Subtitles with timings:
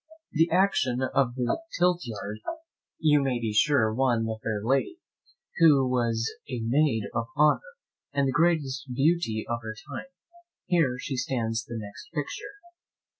[0.31, 2.39] The action at the tilt yard
[2.97, 4.97] you may be sure won the fair lady,
[5.59, 7.61] who was a maid of honour,
[8.11, 10.07] and the greatest beauty of her time;
[10.65, 12.53] here she stands the next picture.